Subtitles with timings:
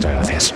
[0.00, 0.54] Muchas gracias.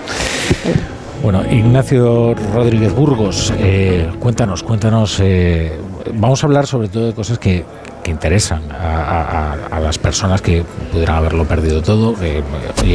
[1.22, 5.20] Bueno, Ignacio Rodríguez Burgos, eh, cuéntanos, cuéntanos.
[5.20, 5.78] Eh,
[6.14, 7.62] vamos a hablar sobre todo de cosas que,
[8.06, 10.62] interesan a, las personas que
[10.92, 12.42] pudieran haberlo perdido todo, eh,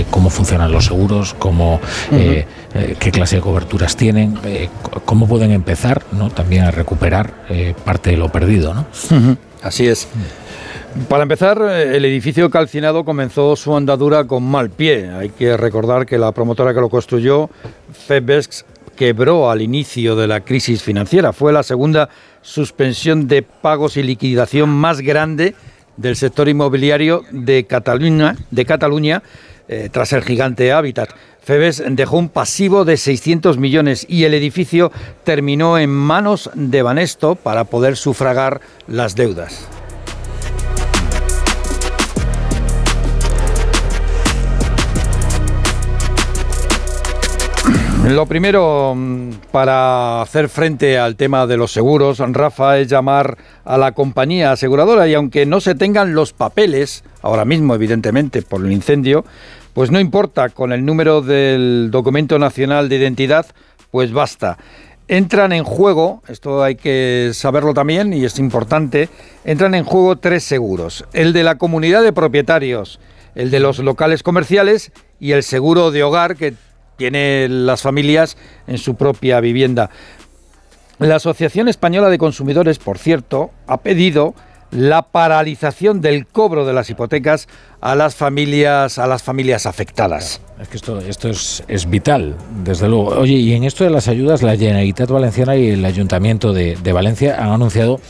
[0.09, 4.39] cómo funcionan los seguros, cómo, qué clase de coberturas tienen,
[5.05, 6.29] cómo pueden empezar ¿no?
[6.29, 7.33] también a recuperar
[7.83, 8.73] parte de lo perdido.
[8.73, 8.85] ¿no?
[9.61, 10.07] Así es.
[11.07, 15.09] Para empezar, el edificio calcinado comenzó su andadura con mal pie.
[15.11, 17.49] Hay que recordar que la promotora que lo construyó,
[17.93, 18.65] Febex,
[18.95, 21.31] quebró al inicio de la crisis financiera.
[21.31, 22.09] Fue la segunda
[22.41, 25.55] suspensión de pagos y liquidación más grande
[25.95, 29.23] del sector inmobiliario de Cataluña, de Cataluña
[29.69, 31.11] eh, tras el gigante Habitat.
[31.41, 34.91] Febes dejó un pasivo de 600 millones y el edificio
[35.23, 39.67] terminó en manos de Banesto para poder sufragar las deudas.
[48.09, 53.77] Lo primero mm, para hacer frente al tema de los seguros, Rafa, es llamar a
[53.77, 58.71] la compañía aseguradora y aunque no se tengan los papeles, ahora mismo evidentemente por el
[58.71, 59.25] incendio,
[59.75, 63.45] pues no importa, con el número del documento nacional de identidad,
[63.91, 64.57] pues basta.
[65.07, 69.09] Entran en juego, esto hay que saberlo también y es importante,
[69.45, 72.99] entran en juego tres seguros, el de la comunidad de propietarios,
[73.35, 76.55] el de los locales comerciales y el seguro de hogar que
[76.99, 79.89] tienen las familias en su propia vivienda.
[80.99, 84.35] La Asociación Española de Consumidores, por cierto, ha pedido
[84.71, 87.47] la paralización del cobro de las hipotecas
[87.81, 90.41] a las familias, a las familias afectadas.
[90.61, 93.07] Es que esto, esto es, es, vital, desde luego.
[93.17, 97.37] Oye, y en esto de las ayudas, la Generalitat Valenciana y el Ayuntamiento de, Valencia
[97.39, 98.01] han anunciado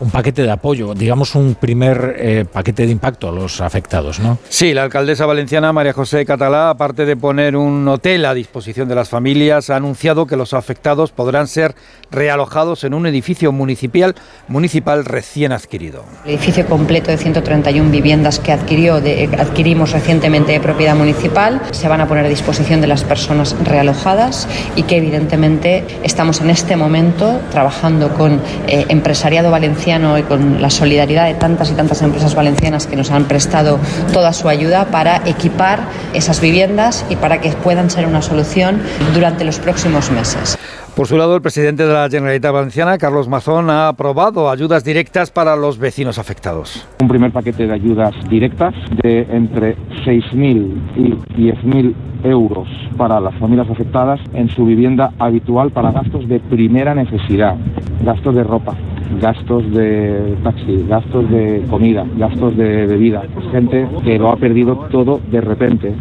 [0.00, 4.38] un paquete de apoyo, digamos un primer eh, paquete de impacto a los afectados, ¿no?
[4.48, 8.94] Sí, la alcaldesa valenciana María José Catalá, aparte de poner un hotel a disposición de
[8.94, 11.74] las familias, ha anunciado que los afectados podrán ser
[12.10, 14.14] realojados en un edificio municipal,
[14.48, 16.04] municipal recién adquirido.
[16.24, 21.88] El edificio completo de 131 viviendas que adquirió de adquirimos recientemente de propiedad municipal se
[21.88, 26.76] van a poner a disposición de las personas realojadas y que evidentemente estamos en este
[26.76, 32.36] momento trabajando con eh, empresariado valenciano y con la solidaridad de tantas y tantas empresas
[32.36, 33.80] valencianas que nos han prestado
[34.12, 35.80] toda su ayuda para equipar
[36.14, 38.80] esas viviendas y para que puedan ser una solución
[39.14, 40.56] durante los próximos meses.
[40.94, 45.32] Por su lado, el presidente de la Generalitat Valenciana, Carlos Mazón, ha aprobado ayudas directas
[45.32, 46.86] para los vecinos afectados.
[47.00, 53.68] Un primer paquete de ayudas directas de entre 6.000 y 10.000 euros para las familias
[53.70, 57.56] afectadas en su vivienda habitual para gastos de primera necesidad,
[58.04, 58.76] gastos de ropa,
[59.20, 63.22] gastos de taxi, gastos de comida, gastos de bebida.
[63.52, 65.94] gente que lo ha perdido todo de repente.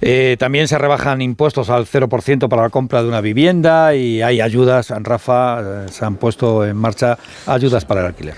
[0.00, 4.40] Eh, también se rebajan impuestos al 0% para la compra de una vivienda y hay
[4.40, 8.34] ayudas, en Rafa, eh, se han puesto en marcha ayudas para el alquiler.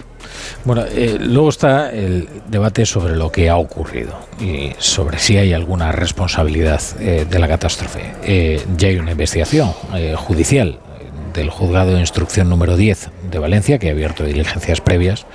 [0.65, 5.55] Bueno, eh, luego está el debate sobre lo que ha ocurrido y sobre si hay
[5.55, 8.61] alguna responsabilidad de la catástrofe.
[8.77, 9.69] ya hay una investigación
[10.17, 10.79] judicial
[11.35, 15.27] del juzgado de instrucción número 10 de Valencia que ha abierto diligencias previas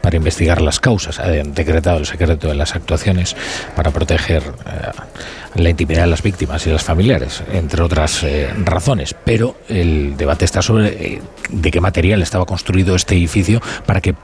[0.00, 3.36] para investigar las causas, ha decretado el secreto de las actuaciones
[3.74, 9.14] para proteger eh, la intimidad de las víctimas y las familiares, entre otras eh, razones.
[9.24, 14.14] Pero el debate está sobre eh, de qué material estaba construido este edificio para que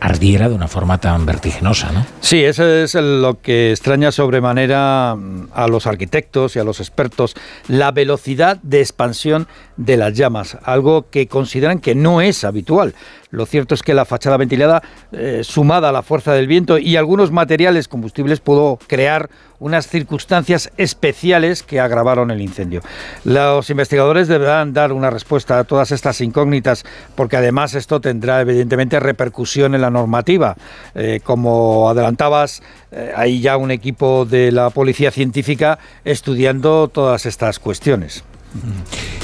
[0.00, 2.06] ardiera de una forma tan vertiginosa, ¿no?
[2.20, 7.34] Sí, eso es lo que extraña sobremanera mm, a los arquitectos y a los expertos,
[7.66, 9.48] la velocidad de expansión
[9.78, 12.94] de las llamas, algo que consideran que no es habitual.
[13.30, 16.96] Lo cierto es que la fachada ventilada, eh, sumada a la fuerza del viento y
[16.96, 19.30] algunos materiales combustibles, pudo crear
[19.60, 22.80] unas circunstancias especiales que agravaron el incendio.
[23.24, 26.84] Los investigadores deberán dar una respuesta a todas estas incógnitas,
[27.14, 30.56] porque además esto tendrá evidentemente repercusión en la normativa.
[30.94, 37.58] Eh, como adelantabas, eh, hay ya un equipo de la Policía Científica estudiando todas estas
[37.58, 38.24] cuestiones.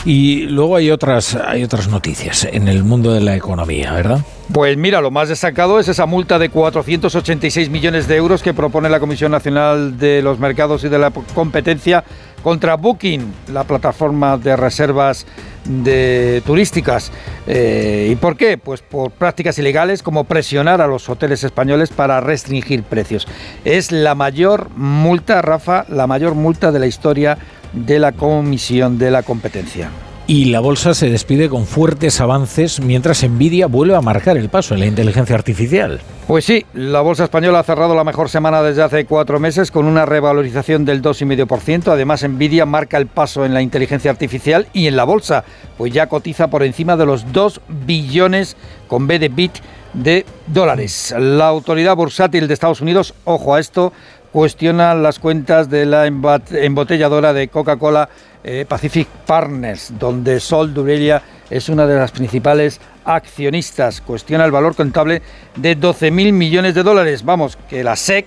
[0.05, 4.21] Y luego hay otras, hay otras noticias en el mundo de la economía, ¿verdad?
[4.53, 8.91] Pues mira, lo más destacado es esa multa de 486 millones de euros que propone
[8.91, 12.05] la Comisión Nacional de los Mercados y de la Competencia
[12.43, 15.27] contra Booking, la plataforma de reservas
[15.65, 17.11] de turísticas.
[17.47, 18.59] Eh, ¿Y por qué?
[18.59, 23.27] Pues por prácticas ilegales como presionar a los hoteles españoles para restringir precios.
[23.65, 27.39] Es la mayor multa, Rafa, la mayor multa de la historia
[27.75, 29.91] de la Comisión de la Competencia.
[30.27, 34.73] Y la bolsa se despide con fuertes avances mientras Nvidia vuelve a marcar el paso
[34.73, 36.01] en la inteligencia artificial.
[36.27, 39.85] Pues sí, la bolsa española ha cerrado la mejor semana desde hace cuatro meses con
[39.85, 41.89] una revalorización del 2,5%.
[41.89, 45.45] Además, Nvidia marca el paso en la inteligencia artificial y en la bolsa,
[45.77, 48.57] pues ya cotiza por encima de los 2 billones
[48.89, 49.53] con B de bit
[49.93, 51.15] de dólares.
[51.19, 53.93] La autoridad bursátil de Estados Unidos, ojo a esto,
[54.35, 58.09] cuestiona las cuentas de la embotelladora de Coca-Cola
[58.43, 64.01] eh, Pacific Partners, donde Sol Durella es una de las principales accionistas.
[64.01, 65.23] Cuestiona el valor contable
[65.55, 67.25] de 12.000 millones de dólares.
[67.25, 68.27] Vamos, que la SEC,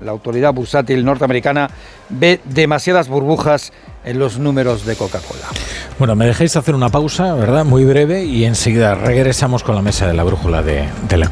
[0.00, 1.68] la autoridad bursátil norteamericana,
[2.08, 3.72] ve demasiadas burbujas
[4.04, 5.48] en los números de Coca-Cola.
[5.98, 7.64] Bueno, me dejáis hacer una pausa, ¿verdad?
[7.64, 11.26] Muy breve y enseguida regresamos con la mesa de la brújula de, de la